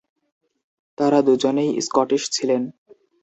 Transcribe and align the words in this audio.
তারা 0.97 1.19
দুজনেই 1.21 1.69
স্কটিশ 1.81 2.23
ছিলেন। 2.31 2.61